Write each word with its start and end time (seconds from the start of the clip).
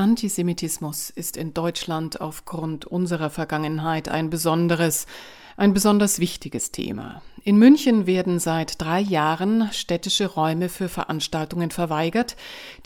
Antisemitismus 0.00 1.10
ist 1.10 1.36
in 1.36 1.52
Deutschland 1.52 2.22
aufgrund 2.22 2.86
unserer 2.86 3.28
Vergangenheit 3.28 4.08
ein 4.08 4.30
besonderes, 4.30 5.04
ein 5.58 5.74
besonders 5.74 6.18
wichtiges 6.18 6.72
Thema. 6.72 7.20
In 7.44 7.58
München 7.58 8.06
werden 8.06 8.38
seit 8.38 8.80
drei 8.80 9.00
Jahren 9.00 9.68
städtische 9.72 10.24
Räume 10.24 10.70
für 10.70 10.88
Veranstaltungen 10.88 11.70
verweigert, 11.70 12.36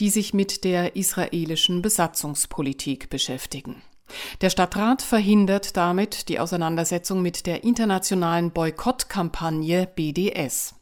die 0.00 0.10
sich 0.10 0.34
mit 0.34 0.64
der 0.64 0.96
israelischen 0.96 1.82
Besatzungspolitik 1.82 3.10
beschäftigen. 3.10 3.80
Der 4.40 4.50
Stadtrat 4.50 5.00
verhindert 5.00 5.76
damit 5.76 6.28
die 6.28 6.40
Auseinandersetzung 6.40 7.22
mit 7.22 7.46
der 7.46 7.62
internationalen 7.62 8.50
Boykottkampagne 8.50 9.86
BDS. 9.86 10.74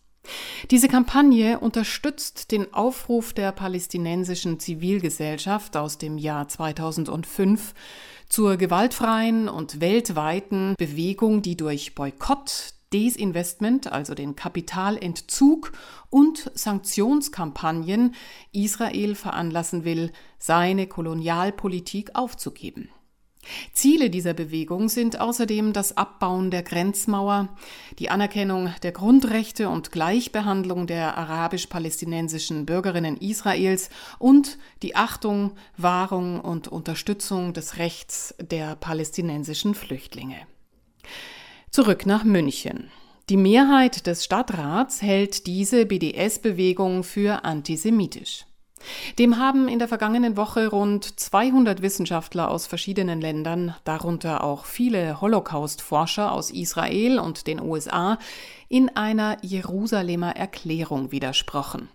Diese 0.70 0.88
Kampagne 0.88 1.58
unterstützt 1.58 2.52
den 2.52 2.72
Aufruf 2.72 3.32
der 3.32 3.52
palästinensischen 3.52 4.60
Zivilgesellschaft 4.60 5.76
aus 5.76 5.98
dem 5.98 6.18
Jahr 6.18 6.48
2005 6.48 7.74
zur 8.28 8.56
gewaltfreien 8.56 9.48
und 9.48 9.80
weltweiten 9.80 10.74
Bewegung, 10.78 11.42
die 11.42 11.56
durch 11.56 11.94
Boykott, 11.94 12.74
Desinvestment, 12.92 13.90
also 13.90 14.14
den 14.14 14.36
Kapitalentzug 14.36 15.72
und 16.10 16.50
Sanktionskampagnen 16.54 18.14
Israel 18.52 19.14
veranlassen 19.14 19.84
will, 19.84 20.12
seine 20.38 20.86
Kolonialpolitik 20.86 22.14
aufzugeben. 22.14 22.90
Ziele 23.72 24.10
dieser 24.10 24.34
Bewegung 24.34 24.88
sind 24.88 25.20
außerdem 25.20 25.72
das 25.72 25.96
Abbauen 25.96 26.50
der 26.50 26.62
Grenzmauer, 26.62 27.48
die 27.98 28.10
Anerkennung 28.10 28.72
der 28.82 28.92
Grundrechte 28.92 29.68
und 29.68 29.90
Gleichbehandlung 29.90 30.86
der 30.86 31.16
arabisch-palästinensischen 31.16 32.66
Bürgerinnen 32.66 33.16
Israels 33.16 33.90
und 34.18 34.58
die 34.82 34.94
Achtung, 34.94 35.52
Wahrung 35.76 36.40
und 36.40 36.68
Unterstützung 36.68 37.52
des 37.52 37.78
Rechts 37.78 38.34
der 38.40 38.76
palästinensischen 38.76 39.74
Flüchtlinge. 39.74 40.46
Zurück 41.70 42.06
nach 42.06 42.24
München. 42.24 42.90
Die 43.28 43.36
Mehrheit 43.36 44.06
des 44.06 44.24
Stadtrats 44.24 45.00
hält 45.00 45.46
diese 45.46 45.86
BDS-Bewegung 45.86 47.02
für 47.02 47.44
antisemitisch. 47.44 48.44
Dem 49.18 49.38
haben 49.38 49.68
in 49.68 49.78
der 49.78 49.88
vergangenen 49.88 50.36
Woche 50.36 50.68
rund 50.68 51.18
200 51.18 51.82
Wissenschaftler 51.82 52.50
aus 52.50 52.66
verschiedenen 52.66 53.20
Ländern, 53.20 53.74
darunter 53.84 54.44
auch 54.44 54.64
viele 54.64 55.20
Holocaust-Forscher 55.20 56.32
aus 56.32 56.50
Israel 56.50 57.18
und 57.18 57.46
den 57.46 57.60
USA, 57.60 58.18
in 58.68 58.88
einer 58.96 59.36
Jerusalemer 59.42 60.36
Erklärung 60.36 61.12
widersprochen. 61.12 61.88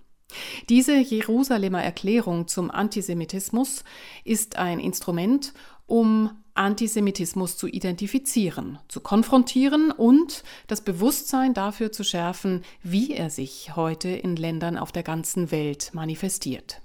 Diese 0.70 0.98
Jerusalemer 0.98 1.82
Erklärung 1.82 2.48
zum 2.48 2.70
Antisemitismus 2.70 3.84
ist 4.24 4.58
ein 4.58 4.80
Instrument, 4.80 5.54
um 5.86 6.32
Antisemitismus 6.58 7.58
zu 7.58 7.68
identifizieren, 7.68 8.80
zu 8.88 9.00
konfrontieren 9.02 9.92
und 9.92 10.44
das 10.68 10.82
Bewusstsein 10.82 11.54
dafür 11.54 11.92
zu 11.92 12.04
schärfen, 12.04 12.64
wie 12.84 13.14
er 13.14 13.30
sich 13.30 13.76
heute 13.76 14.10
in 14.10 14.36
Ländern 14.36 14.78
auf 14.78 14.92
der 14.92 15.04
ganzen 15.04 15.52
Welt 15.52 15.92
manifestiert. 15.94 16.82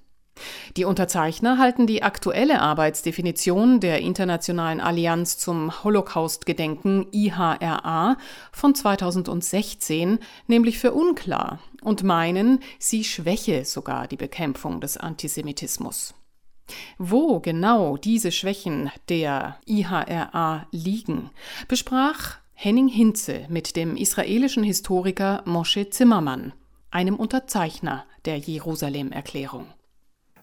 Die 0.77 0.85
Unterzeichner 0.85 1.59
halten 1.59 1.87
die 1.87 2.03
aktuelle 2.03 2.61
Arbeitsdefinition 2.61 3.81
der 3.81 4.01
Internationalen 4.01 4.81
Allianz 4.81 5.39
zum 5.39 5.85
Holocaust-Gedenken 5.85 7.07
IHRA 7.13 8.17
von 8.51 8.75
2016 8.75 10.19
nämlich 10.47 10.79
für 10.79 10.93
unklar 10.93 11.61
und 11.83 12.03
meinen, 12.03 12.61
sie 12.79 13.05
schwäche 13.05 13.65
sogar 13.65 14.09
die 14.09 14.17
Bekämpfung 14.17 14.81
des 14.81 14.97
Antisemitismus. 14.97 16.15
Wo 16.99 17.41
genau 17.41 17.97
diese 17.97 18.33
Schwächen 18.33 18.91
der 19.09 19.59
IHRA 19.67 20.67
liegen, 20.71 21.31
besprach 21.69 22.39
Henning 22.55 22.89
Hinze 22.89 23.47
mit 23.49 23.77
dem 23.77 23.97
israelischen 23.97 24.63
Historiker 24.63 25.43
Moshe 25.47 25.91
Zimmermann, 25.91 26.53
einem 26.91 27.17
Unterzeichner 27.17 28.05
der 28.25 28.39
Jerusalem-Erklärung. 28.39 29.67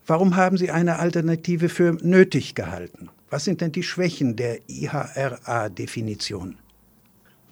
Warum 0.05 0.35
haben 0.35 0.57
Sie 0.57 0.71
eine 0.71 0.99
Alternative 0.99 1.69
für 1.69 1.93
nötig 2.01 2.55
gehalten? 2.55 3.09
Was 3.29 3.45
sind 3.45 3.61
denn 3.61 3.71
die 3.71 3.83
Schwächen 3.83 4.35
der 4.35 4.67
IHRA-Definition? 4.67 6.57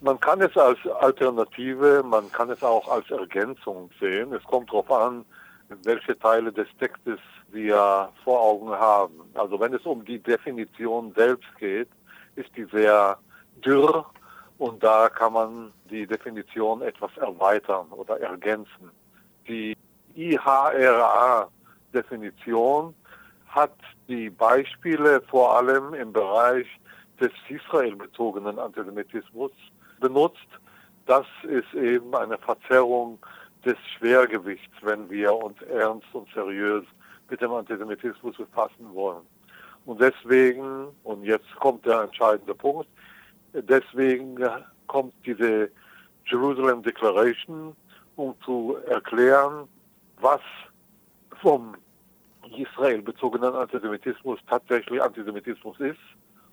Man 0.02 0.20
kann 0.20 0.42
es 0.42 0.56
als 0.58 0.80
Alternative, 1.00 2.04
man 2.04 2.32
kann 2.32 2.50
es 2.50 2.62
auch 2.64 2.88
als 2.88 3.10
Ergänzung 3.10 3.90
sehen. 4.00 4.34
Es 4.34 4.44
kommt 4.44 4.70
darauf 4.70 4.92
an, 4.92 5.24
welche 5.84 6.18
Teile 6.20 6.52
des 6.52 6.68
Textes 6.80 7.20
wir 7.50 8.10
vor 8.24 8.42
Augen 8.42 8.70
haben. 8.70 9.30
Also 9.34 9.60
wenn 9.60 9.74
es 9.74 9.86
um 9.86 10.06
die 10.06 10.20
Definition 10.20 11.12
selbst 11.16 11.50
geht, 11.60 11.90
ist 12.36 12.56
die 12.56 12.66
sehr 12.66 13.18
dürr 13.64 14.06
und 14.58 14.84
da 14.84 15.10
kann 15.10 15.34
man 15.34 15.74
die 15.90 16.08
Definition 16.08 16.82
etwas 16.82 17.16
erweitern 17.18 17.88
oder 17.92 18.20
ergänzen. 18.20 18.92
Die 19.48 19.78
IHRA-Definition 20.16 22.96
hat 23.48 23.76
die 24.08 24.30
Beispiele 24.30 25.22
vor 25.22 25.58
allem 25.58 25.94
im 25.94 26.12
Bereich 26.14 26.68
des 27.20 27.32
Israel-bezogenen 27.50 28.60
Antisemitismus 28.60 29.52
benutzt. 30.00 30.48
Das 31.06 31.26
ist 31.44 31.74
eben 31.74 32.16
eine 32.16 32.38
Verzerrung 32.38 33.20
des 33.66 33.76
Schwergewichts, 33.98 34.74
wenn 34.82 35.10
wir 35.10 35.34
uns 35.34 35.62
ernst 35.64 36.08
und 36.14 36.30
seriös 36.34 36.86
mit 37.30 37.42
dem 37.42 37.52
Antisemitismus 37.52 38.38
befassen 38.38 38.94
wollen. 38.94 39.26
Und 39.86 40.02
deswegen, 40.02 40.88
und 41.04 41.24
jetzt 41.24 41.54
kommt 41.56 41.86
der 41.86 42.02
entscheidende 42.02 42.54
Punkt, 42.54 42.88
deswegen 43.54 44.38
kommt 44.88 45.14
diese 45.26 45.70
Jerusalem 46.26 46.84
Declaration, 46.84 47.76
um 48.16 48.36
zu 48.44 48.78
erklären, 48.88 49.68
was 50.20 50.42
vom 51.42 51.76
Israel 52.56 53.02
bezogenen 53.02 53.54
Antisemitismus 53.54 54.40
tatsächlich 54.50 55.02
Antisemitismus 55.02 55.80
ist 55.80 56.00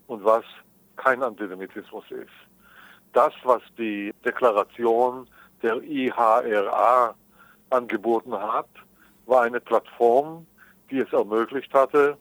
und 0.06 0.25
was 0.25 0.45
kein 0.97 1.23
Antisemitismus 1.23 2.05
ist. 2.11 2.31
Das, 3.12 3.33
was 3.45 3.62
die 3.79 4.12
Deklaration 4.25 5.29
der 5.62 5.83
IHRA 5.83 7.15
angeboten 7.71 8.33
hat, 8.33 8.69
war 9.27 9.43
eine 9.43 9.61
Plattform, 9.61 10.47
die 10.91 10.99
es 10.99 11.12
ermöglicht 11.12 11.72
hatte, 11.72 12.17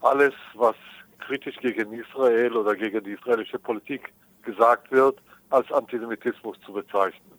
alles, 0.00 0.34
was 0.54 0.76
kritisch 1.18 1.56
gegen 1.58 1.92
Israel 1.92 2.56
oder 2.56 2.74
gegen 2.74 3.02
die 3.04 3.12
israelische 3.12 3.58
Politik 3.58 4.12
gesagt 4.42 4.90
wird, 4.90 5.18
als 5.50 5.70
Antisemitismus 5.72 6.56
zu 6.64 6.72
bezeichnen. 6.72 7.32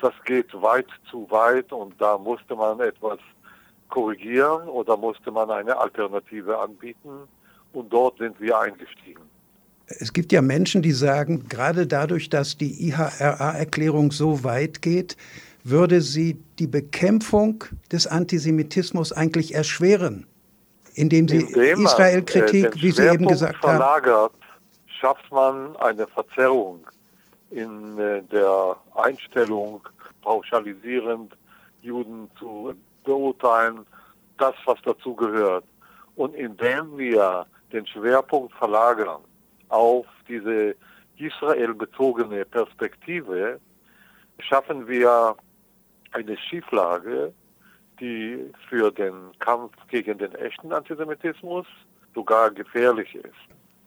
Das 0.00 0.12
geht 0.24 0.52
weit 0.62 0.86
zu 1.10 1.28
weit 1.30 1.72
und 1.72 2.00
da 2.00 2.16
musste 2.16 2.54
man 2.54 2.80
etwas 2.80 3.18
korrigieren 3.88 4.68
oder 4.68 4.96
musste 4.96 5.30
man 5.30 5.50
eine 5.50 5.76
Alternative 5.76 6.58
anbieten 6.58 7.26
und 7.72 7.92
dort 7.92 8.18
sind 8.18 8.40
wir 8.40 8.58
eingestiegen. 8.58 9.28
Es 9.88 10.12
gibt 10.12 10.32
ja 10.32 10.42
Menschen, 10.42 10.82
die 10.82 10.92
sagen, 10.92 11.48
gerade 11.48 11.86
dadurch, 11.86 12.28
dass 12.28 12.58
die 12.58 12.88
IHRA-Erklärung 12.88 14.12
so 14.12 14.44
weit 14.44 14.82
geht, 14.82 15.16
würde 15.64 16.00
sie 16.02 16.34
die 16.58 16.66
Bekämpfung 16.66 17.64
des 17.90 18.06
Antisemitismus 18.06 19.12
eigentlich 19.12 19.54
erschweren, 19.54 20.26
indem 20.94 21.28
sie 21.28 21.38
Israel-Kritik, 21.38 22.76
äh, 22.76 22.82
wie 22.82 22.90
Sie 22.90 23.06
eben 23.06 23.26
gesagt 23.26 23.56
verlagert, 23.60 24.32
haben, 24.32 24.34
schafft 25.00 25.30
man 25.32 25.76
eine 25.76 26.06
Verzerrung 26.06 26.80
in 27.50 27.98
äh, 27.98 28.22
der 28.30 28.76
Einstellung, 28.94 29.80
pauschalisierend 30.22 31.36
Juden 31.82 32.30
zu 32.38 32.74
beurteilen, 33.04 33.86
das, 34.36 34.54
was 34.66 34.78
dazu 34.84 35.14
gehört. 35.14 35.64
Und 36.16 36.34
indem 36.34 36.98
wir 36.98 37.46
den 37.72 37.86
Schwerpunkt 37.86 38.52
verlagern 38.54 39.20
auf 39.68 40.06
diese 40.28 40.74
Israel-bezogene 41.16 42.44
Perspektive, 42.44 43.60
schaffen 44.38 44.86
wir 44.86 45.36
eine 46.12 46.36
Schieflage, 46.36 47.32
die 48.00 48.50
für 48.68 48.90
den 48.92 49.14
Kampf 49.40 49.72
gegen 49.88 50.18
den 50.18 50.34
echten 50.36 50.72
Antisemitismus 50.72 51.66
sogar 52.14 52.50
gefährlich 52.50 53.14
ist. 53.14 53.34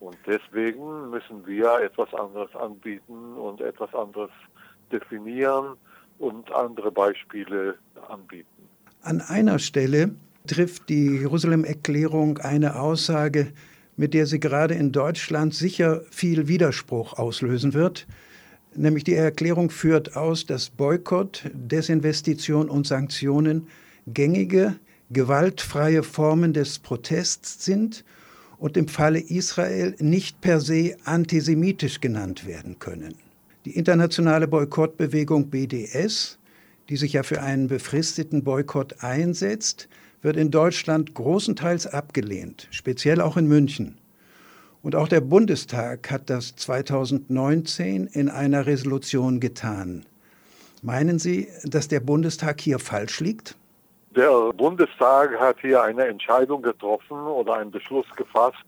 Und 0.00 0.16
deswegen 0.26 1.10
müssen 1.10 1.46
wir 1.46 1.80
etwas 1.80 2.12
anderes 2.14 2.54
anbieten 2.56 3.34
und 3.34 3.60
etwas 3.60 3.94
anderes 3.94 4.30
definieren 4.90 5.76
und 6.18 6.52
andere 6.52 6.90
Beispiele 6.90 7.76
anbieten. 8.08 8.68
An 9.02 9.20
einer 9.20 9.58
Stelle 9.58 10.14
trifft 10.46 10.88
die 10.88 11.18
Jerusalem-Erklärung 11.20 12.38
eine 12.38 12.80
Aussage, 12.80 13.52
mit 13.96 14.14
der 14.14 14.26
sie 14.26 14.40
gerade 14.40 14.74
in 14.74 14.92
Deutschland 14.92 15.54
sicher 15.54 16.02
viel 16.10 16.48
Widerspruch 16.48 17.14
auslösen 17.18 17.74
wird. 17.74 18.06
Nämlich 18.74 19.04
die 19.04 19.14
Erklärung 19.14 19.70
führt 19.70 20.16
aus, 20.16 20.46
dass 20.46 20.70
Boykott, 20.70 21.50
Desinvestition 21.52 22.70
und 22.70 22.86
Sanktionen 22.86 23.68
gängige, 24.06 24.76
gewaltfreie 25.10 26.02
Formen 26.02 26.52
des 26.52 26.78
Protests 26.78 27.64
sind 27.64 28.04
und 28.58 28.76
im 28.76 28.88
Falle 28.88 29.18
Israel 29.18 29.94
nicht 29.98 30.40
per 30.40 30.60
se 30.60 30.96
antisemitisch 31.04 32.00
genannt 32.00 32.46
werden 32.46 32.78
können. 32.78 33.14
Die 33.64 33.76
internationale 33.76 34.48
Boykottbewegung 34.48 35.50
BDS, 35.50 36.38
die 36.88 36.96
sich 36.96 37.12
ja 37.12 37.22
für 37.22 37.42
einen 37.42 37.68
befristeten 37.68 38.42
Boykott 38.42 39.02
einsetzt, 39.02 39.88
wird 40.22 40.36
in 40.36 40.50
Deutschland 40.50 41.14
großenteils 41.14 41.86
abgelehnt, 41.86 42.68
speziell 42.70 43.20
auch 43.20 43.36
in 43.36 43.48
München. 43.48 43.98
Und 44.82 44.96
auch 44.96 45.08
der 45.08 45.20
Bundestag 45.20 46.10
hat 46.10 46.30
das 46.30 46.56
2019 46.56 48.06
in 48.06 48.28
einer 48.28 48.66
Resolution 48.66 49.38
getan. 49.38 50.06
Meinen 50.82 51.18
Sie, 51.18 51.48
dass 51.64 51.86
der 51.86 52.00
Bundestag 52.00 52.60
hier 52.60 52.78
falsch 52.78 53.20
liegt? 53.20 53.56
Der 54.16 54.52
Bundestag 54.52 55.38
hat 55.38 55.60
hier 55.60 55.82
eine 55.82 56.06
Entscheidung 56.06 56.62
getroffen 56.62 57.16
oder 57.18 57.54
einen 57.54 57.70
Beschluss 57.70 58.06
gefasst, 58.16 58.66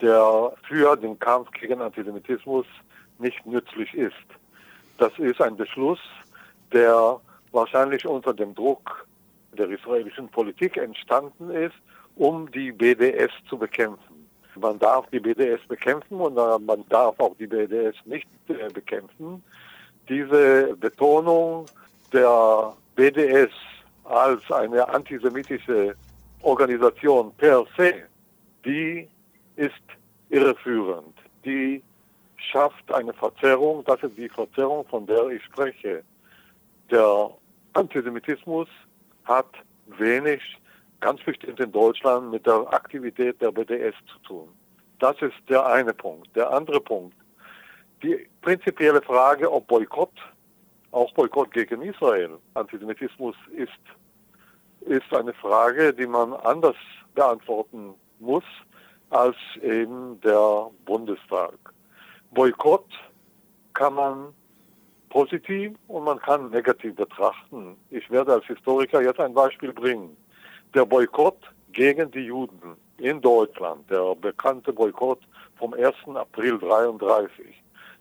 der 0.00 0.52
für 0.68 0.96
den 0.96 1.18
Kampf 1.18 1.50
gegen 1.52 1.80
Antisemitismus 1.80 2.66
nicht 3.18 3.46
nützlich 3.46 3.94
ist. 3.94 4.12
Das 4.98 5.12
ist 5.18 5.40
ein 5.40 5.56
Beschluss, 5.56 6.00
der 6.72 7.20
wahrscheinlich 7.52 8.04
unter 8.06 8.34
dem 8.34 8.54
Druck 8.54 9.06
der 9.56 9.70
israelischen 9.70 10.28
Politik 10.28 10.76
entstanden 10.76 11.50
ist, 11.50 11.74
um 12.16 12.50
die 12.50 12.72
BDS 12.72 13.30
zu 13.48 13.58
bekämpfen. 13.58 14.26
Man 14.58 14.78
darf 14.78 15.06
die 15.10 15.20
BDS 15.20 15.60
bekämpfen 15.68 16.18
und 16.18 16.34
man 16.34 16.84
darf 16.88 17.18
auch 17.20 17.36
die 17.36 17.46
BDS 17.46 17.94
nicht 18.06 18.26
äh, 18.48 18.72
bekämpfen. 18.72 19.42
Diese 20.08 20.74
Betonung 20.76 21.66
der 22.12 22.72
BDS 22.94 23.50
als 24.04 24.50
eine 24.50 24.88
antisemitische 24.88 25.94
Organisation 26.42 27.32
per 27.34 27.66
se, 27.76 28.04
die 28.64 29.08
ist 29.56 29.72
irreführend. 30.30 31.14
Die 31.44 31.82
schafft 32.36 32.92
eine 32.92 33.12
Verzerrung, 33.12 33.84
das 33.84 34.02
ist 34.02 34.16
die 34.16 34.28
Verzerrung, 34.28 34.86
von 34.86 35.06
der 35.06 35.28
ich 35.28 35.42
spreche. 35.44 36.02
Der 36.90 37.30
Antisemitismus 37.72 38.68
hat 39.26 39.46
wenig, 39.86 40.40
ganz 41.00 41.22
bestimmt 41.22 41.60
in 41.60 41.72
Deutschland, 41.72 42.30
mit 42.30 42.46
der 42.46 42.72
Aktivität 42.72 43.40
der 43.40 43.52
BDS 43.52 43.94
zu 44.12 44.18
tun. 44.26 44.48
Das 44.98 45.20
ist 45.20 45.34
der 45.48 45.66
eine 45.66 45.92
Punkt. 45.92 46.34
Der 46.34 46.50
andere 46.50 46.80
Punkt, 46.80 47.16
die 48.02 48.26
prinzipielle 48.40 49.02
Frage, 49.02 49.50
ob 49.50 49.66
Boykott, 49.66 50.12
auch 50.92 51.12
Boykott 51.14 51.52
gegen 51.52 51.82
Israel, 51.82 52.38
Antisemitismus 52.54 53.36
ist, 53.54 53.72
ist 54.80 55.12
eine 55.12 55.34
Frage, 55.34 55.92
die 55.92 56.06
man 56.06 56.32
anders 56.32 56.76
beantworten 57.14 57.94
muss 58.18 58.44
als 59.10 59.36
eben 59.62 60.20
der 60.20 60.70
Bundestag. 60.84 61.54
Boykott 62.32 62.86
kann 63.74 63.94
man 63.94 64.34
positiv 65.16 65.72
und 65.88 66.04
man 66.04 66.18
kann 66.18 66.50
negativ 66.50 66.94
betrachten. 66.94 67.74
Ich 67.88 68.10
werde 68.10 68.34
als 68.34 68.44
Historiker 68.44 69.00
jetzt 69.00 69.18
ein 69.18 69.32
Beispiel 69.32 69.72
bringen. 69.72 70.14
Der 70.74 70.84
Boykott 70.84 71.38
gegen 71.72 72.10
die 72.10 72.26
Juden 72.26 72.76
in 72.98 73.22
Deutschland, 73.22 73.90
der 73.90 74.14
bekannte 74.14 74.74
Boykott 74.74 75.20
vom 75.58 75.72
1. 75.72 75.94
April 76.14 76.54
1933, 76.56 77.46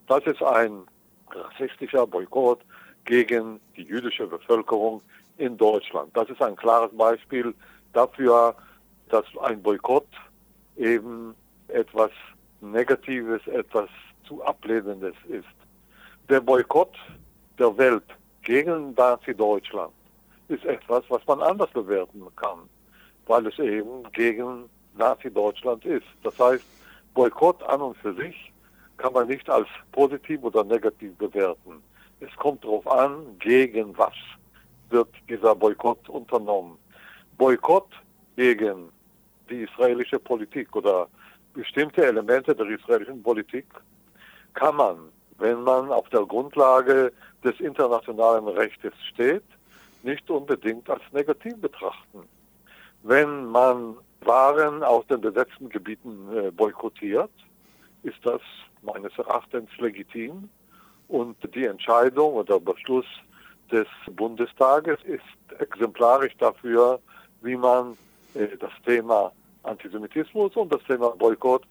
das 0.07 0.25
ist 0.25 0.43
ein 0.43 0.83
rassistischer 1.31 2.05
Boykott 2.05 2.59
gegen 3.05 3.61
die 3.77 3.83
jüdische 3.83 4.27
Bevölkerung 4.27 5.01
in 5.37 5.55
Deutschland. 5.55 6.09
Das 6.17 6.29
ist 6.29 6.41
ein 6.41 6.57
klares 6.57 6.91
Beispiel 6.97 7.55
dafür, 7.93 8.53
dass 9.07 9.25
ein 9.41 9.63
Boykott 9.63 10.09
eben 10.75 11.33
etwas 11.69 12.11
Negatives, 12.59 13.47
etwas 13.47 13.89
zu 14.27 14.43
Ablehnendes 14.43 15.15
ist. 15.29 15.64
Der 16.27 16.41
Boykott 16.41 16.95
der 17.59 17.77
Welt 17.77 18.03
gegen 18.41 18.95
Nazi-Deutschland 18.95 19.93
ist 20.47 20.65
etwas, 20.65 21.03
was 21.09 21.25
man 21.27 21.39
anders 21.41 21.69
bewerten 21.69 22.23
kann, 22.35 22.67
weil 23.27 23.45
es 23.45 23.59
eben 23.59 24.09
gegen 24.11 24.67
Nazi-Deutschland 24.97 25.85
ist. 25.85 26.07
Das 26.23 26.37
heißt, 26.39 26.65
Boykott 27.13 27.61
an 27.63 27.81
und 27.81 27.97
für 27.97 28.13
sich 28.15 28.51
kann 28.97 29.13
man 29.13 29.27
nicht 29.27 29.47
als 29.49 29.67
positiv 29.91 30.41
oder 30.41 30.63
negativ 30.63 31.15
bewerten. 31.17 31.83
Es 32.19 32.35
kommt 32.37 32.63
darauf 32.63 32.87
an, 32.87 33.37
gegen 33.37 33.95
was 33.95 34.13
wird 34.89 35.09
dieser 35.29 35.53
Boykott 35.53 36.09
unternommen. 36.09 36.79
Boykott 37.37 37.89
gegen 38.35 38.89
die 39.47 39.61
israelische 39.61 40.17
Politik 40.17 40.75
oder 40.75 41.07
bestimmte 41.53 42.03
Elemente 42.03 42.55
der 42.55 42.67
israelischen 42.67 43.21
Politik 43.21 43.67
kann 44.55 44.75
man, 44.75 44.97
wenn 45.37 45.63
man 45.63 45.91
auf 45.91 46.09
der 46.09 46.25
Grundlage 46.25 47.11
des 47.43 47.59
internationalen 47.59 48.47
Rechtes 48.47 48.93
steht, 49.13 49.43
nicht 50.03 50.29
unbedingt 50.29 50.89
als 50.89 51.01
negativ 51.11 51.59
betrachten. 51.59 52.23
Wenn 53.03 53.45
man 53.45 53.97
Waren 54.21 54.81
aus 54.83 55.05
den 55.05 55.21
besetzten 55.21 55.69
Gebieten 55.69 56.35
äh, 56.35 56.49
boykottiert, 56.49 57.29
ist 58.01 58.17
das 58.23 58.41
meines 58.81 59.15
Erachtens 59.19 59.69
legitim 59.77 60.49
und 61.07 61.37
die 61.53 61.65
Entscheidung 61.65 62.33
oder 62.33 62.59
Beschluss 62.59 63.05
des 63.71 63.87
Bundestages 64.11 64.97
ist 65.03 65.59
exemplarisch 65.59 66.35
dafür, 66.37 66.99
wie 67.41 67.55
man 67.55 67.97
äh, 68.33 68.57
das 68.57 68.71
Thema 68.83 69.31
Antisemitismus 69.63 70.55
und 70.55 70.71
das 70.73 70.83
Thema 70.83 71.09
Boykott 71.09 71.63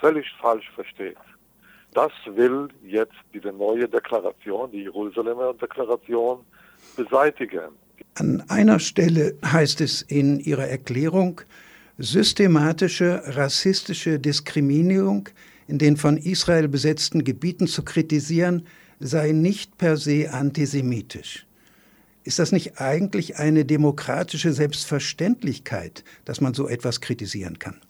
völlig 0.00 0.26
falsch 0.40 0.68
versteht. 0.70 1.16
Das 1.94 2.12
will 2.26 2.68
jetzt 2.84 3.14
diese 3.34 3.52
neue 3.52 3.88
Deklaration, 3.88 4.70
die 4.70 4.82
Jerusalemer 4.82 5.54
Deklaration, 5.54 6.40
beseitigen. 6.96 7.70
An 8.14 8.42
einer 8.48 8.78
Stelle 8.78 9.34
heißt 9.44 9.80
es 9.80 10.02
in 10.02 10.40
Ihrer 10.40 10.66
Erklärung, 10.66 11.40
systematische 11.98 13.22
rassistische 13.36 14.18
Diskriminierung 14.18 15.28
in 15.66 15.78
den 15.78 15.96
von 15.96 16.16
Israel 16.16 16.68
besetzten 16.68 17.24
Gebieten 17.24 17.66
zu 17.66 17.84
kritisieren, 17.84 18.66
sei 18.98 19.32
nicht 19.32 19.78
per 19.78 19.96
se 19.96 20.32
antisemitisch. 20.32 21.46
Ist 22.24 22.38
das 22.38 22.52
nicht 22.52 22.80
eigentlich 22.80 23.38
eine 23.38 23.64
demokratische 23.64 24.52
Selbstverständlichkeit, 24.52 26.04
dass 26.24 26.40
man 26.40 26.54
so 26.54 26.68
etwas 26.68 27.00
kritisieren 27.00 27.58
kann? 27.58 27.80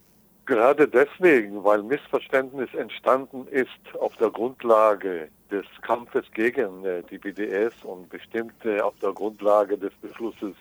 Gerade 0.51 0.89
deswegen, 0.89 1.63
weil 1.63 1.81
Missverständnis 1.85 2.75
entstanden 2.75 3.47
ist 3.53 3.69
auf 4.01 4.17
der 4.17 4.31
Grundlage 4.31 5.29
des 5.49 5.65
Kampfes 5.81 6.25
gegen 6.35 6.85
äh, 6.85 7.05
die 7.09 7.19
BDS 7.19 7.73
und 7.85 8.09
bestimmt 8.09 8.67
auf 8.83 8.95
der 9.01 9.13
Grundlage 9.13 9.79
des 9.79 9.93
Beschlusses 10.03 10.57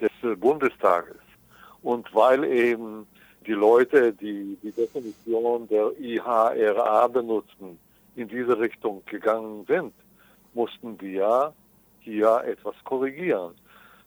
des 0.00 0.10
äh, 0.24 0.34
Bundestages. 0.34 1.20
Und 1.82 2.12
weil 2.12 2.42
eben 2.42 3.06
die 3.46 3.52
Leute, 3.52 4.12
die 4.12 4.58
die 4.64 4.72
Definition 4.72 5.68
der 5.68 5.92
IHRA 6.00 7.06
benutzen, 7.06 7.78
in 8.16 8.26
diese 8.26 8.58
Richtung 8.58 9.00
gegangen 9.06 9.64
sind, 9.68 9.94
mussten 10.54 11.00
wir 11.00 11.54
hier 12.00 12.42
etwas 12.48 12.74
korrigieren. 12.82 13.54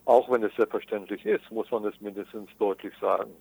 Auch 0.04 0.30
wenn 0.30 0.44
es 0.44 0.54
selbstverständlich 0.58 1.26
ist, 1.26 1.50
muss 1.50 1.72
man 1.72 1.86
es 1.86 2.02
mindestens 2.02 2.50
deutlich 2.60 2.92
sagen. 3.00 3.32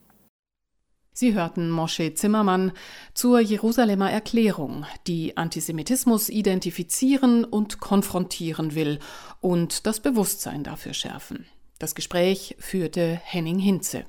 Sie 1.15 1.35
hörten 1.35 1.71
Mosche 1.71 2.15
Zimmermann 2.15 2.73
zur 3.13 3.41
Jerusalemer 3.41 4.11
Erklärung, 4.11 4.87
die 5.07 5.37
Antisemitismus 5.37 6.31
identifizieren 6.31 7.45
und 7.45 7.81
konfrontieren 7.81 8.75
will 8.75 8.99
und 9.41 9.87
das 9.87 10.01
Bewusstsein 10.01 10.65
dafür 10.65 10.95
schärfen. 10.95 11.45
Das 11.79 11.95
Gespräch 11.95 12.57
führte 12.59 13.21
Henning 13.25 13.59
Hinze. 13.59 14.05